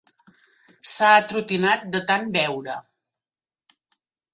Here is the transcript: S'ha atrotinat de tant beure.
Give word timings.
S'ha 0.93 1.11
atrotinat 1.19 1.87
de 1.97 2.03
tant 2.11 2.29
beure. 2.41 2.83